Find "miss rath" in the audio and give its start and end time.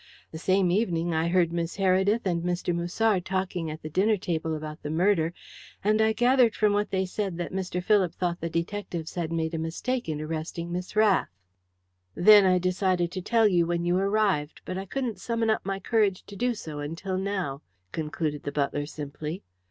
10.71-11.29